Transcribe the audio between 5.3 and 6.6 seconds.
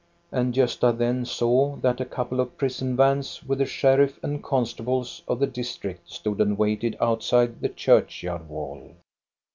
the district stood and